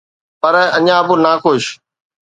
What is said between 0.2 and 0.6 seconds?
پر